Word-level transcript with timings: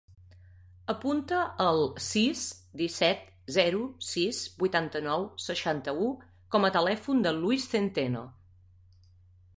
Apunta 0.93 1.41
el 1.65 1.81
sis, 2.05 2.45
disset, 2.81 3.29
zero, 3.57 3.83
sis, 4.13 4.41
vuitanta-nou, 4.63 5.29
seixanta-u 5.49 6.11
com 6.57 6.67
a 6.71 6.75
telèfon 6.79 7.23
del 7.29 7.43
Luis 7.45 7.73
Centeno. 7.75 8.29